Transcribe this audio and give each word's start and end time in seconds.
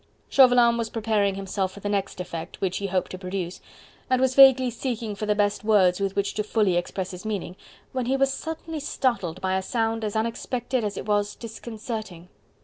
Chauvelin 0.29 0.77
was 0.77 0.89
preparing 0.89 1.35
himself 1.35 1.71
for 1.73 1.79
the 1.79 1.87
next 1.87 2.19
effect 2.19 2.59
which 2.59 2.77
he 2.77 2.87
hoped 2.87 3.11
to 3.11 3.19
produce, 3.19 3.61
and 4.09 4.19
was 4.19 4.33
vaguely 4.33 4.71
seeking 4.71 5.13
for 5.13 5.27
the 5.27 5.35
best 5.35 5.63
words 5.63 5.99
with 5.99 6.15
which 6.15 6.33
to 6.33 6.41
fully 6.43 6.75
express 6.75 7.11
his 7.11 7.23
meaning, 7.23 7.55
when 7.91 8.07
he 8.07 8.17
was 8.17 8.33
suddenly 8.33 8.79
startled 8.79 9.39
by 9.41 9.55
a 9.55 9.61
sound 9.61 10.03
as 10.03 10.15
unexpected 10.15 10.83
as 10.83 10.97
it 10.97 11.05
was 11.05 11.35
disconcerting. 11.35 12.29